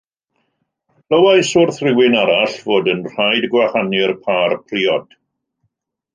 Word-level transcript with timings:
Clywais 1.13 1.51
wrth 1.63 1.77
rywun 1.87 2.17
arall 2.21 2.57
fod 2.63 2.91
yn 2.95 3.05
rhaid 3.11 3.47
gwahanu'r 3.53 4.17
pâr 4.27 4.59
priod. 4.73 5.17